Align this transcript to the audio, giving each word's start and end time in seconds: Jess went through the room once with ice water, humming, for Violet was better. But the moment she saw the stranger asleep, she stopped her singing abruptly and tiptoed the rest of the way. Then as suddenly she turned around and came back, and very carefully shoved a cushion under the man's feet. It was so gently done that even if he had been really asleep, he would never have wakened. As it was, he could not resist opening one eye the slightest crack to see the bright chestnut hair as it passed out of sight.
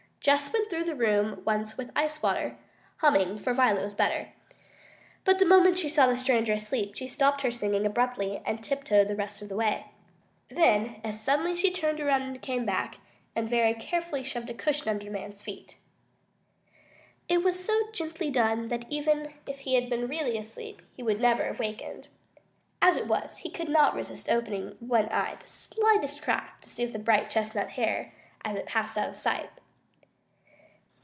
Jess 0.23 0.53
went 0.53 0.69
through 0.69 0.83
the 0.83 0.93
room 0.93 1.41
once 1.45 1.77
with 1.77 1.89
ice 1.95 2.21
water, 2.21 2.55
humming, 2.97 3.39
for 3.39 3.55
Violet 3.55 3.81
was 3.81 3.95
better. 3.95 4.33
But 5.23 5.39
the 5.39 5.47
moment 5.47 5.79
she 5.79 5.89
saw 5.89 6.05
the 6.05 6.15
stranger 6.15 6.53
asleep, 6.53 6.95
she 6.95 7.07
stopped 7.07 7.41
her 7.41 7.49
singing 7.49 7.87
abruptly 7.87 8.39
and 8.45 8.63
tiptoed 8.63 9.07
the 9.07 9.15
rest 9.15 9.41
of 9.41 9.49
the 9.49 9.55
way. 9.55 9.85
Then 10.47 11.01
as 11.03 11.19
suddenly 11.19 11.55
she 11.55 11.71
turned 11.71 11.99
around 11.99 12.21
and 12.21 12.39
came 12.39 12.67
back, 12.67 12.99
and 13.35 13.49
very 13.49 13.73
carefully 13.73 14.23
shoved 14.23 14.51
a 14.51 14.53
cushion 14.53 14.89
under 14.89 15.05
the 15.05 15.09
man's 15.09 15.41
feet. 15.41 15.77
It 17.27 17.41
was 17.43 17.65
so 17.65 17.89
gently 17.91 18.29
done 18.29 18.67
that 18.67 18.85
even 18.91 19.33
if 19.47 19.61
he 19.61 19.73
had 19.73 19.89
been 19.89 20.07
really 20.07 20.37
asleep, 20.37 20.83
he 20.95 21.01
would 21.01 21.19
never 21.19 21.45
have 21.45 21.59
wakened. 21.59 22.09
As 22.79 22.95
it 22.95 23.07
was, 23.07 23.37
he 23.37 23.49
could 23.49 23.69
not 23.69 23.95
resist 23.95 24.29
opening 24.29 24.77
one 24.79 25.09
eye 25.09 25.37
the 25.41 25.49
slightest 25.49 26.21
crack 26.21 26.61
to 26.61 26.69
see 26.69 26.85
the 26.85 26.99
bright 26.99 27.31
chestnut 27.31 27.69
hair 27.71 28.13
as 28.45 28.55
it 28.55 28.67
passed 28.67 28.99
out 28.99 29.09
of 29.09 29.15
sight. 29.15 29.49